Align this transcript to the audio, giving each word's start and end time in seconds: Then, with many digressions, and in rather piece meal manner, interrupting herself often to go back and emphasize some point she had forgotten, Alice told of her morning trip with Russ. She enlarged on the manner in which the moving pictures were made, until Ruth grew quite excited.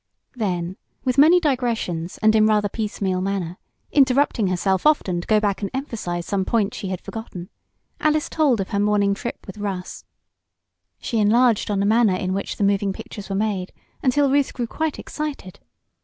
Then, 0.33 0.77
with 1.05 1.19
many 1.19 1.39
digressions, 1.39 2.17
and 2.23 2.33
in 2.33 2.47
rather 2.47 2.67
piece 2.67 3.01
meal 3.03 3.21
manner, 3.21 3.59
interrupting 3.91 4.47
herself 4.47 4.83
often 4.87 5.21
to 5.21 5.27
go 5.27 5.39
back 5.39 5.61
and 5.61 5.69
emphasize 5.75 6.25
some 6.25 6.43
point 6.43 6.73
she 6.73 6.87
had 6.87 6.99
forgotten, 6.99 7.49
Alice 7.99 8.27
told 8.27 8.59
of 8.59 8.69
her 8.69 8.79
morning 8.79 9.13
trip 9.13 9.45
with 9.45 9.59
Russ. 9.59 10.03
She 10.99 11.19
enlarged 11.19 11.69
on 11.69 11.79
the 11.79 11.85
manner 11.85 12.15
in 12.15 12.33
which 12.33 12.57
the 12.57 12.63
moving 12.63 12.93
pictures 12.93 13.29
were 13.29 13.35
made, 13.35 13.71
until 14.01 14.31
Ruth 14.31 14.55
grew 14.55 14.65
quite 14.65 14.97
excited. 14.97 15.59